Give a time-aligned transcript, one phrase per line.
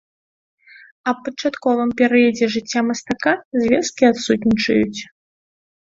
[1.11, 4.99] Аб пачатковым перыядзе жыцця мастака звесткі адсутнічаюць.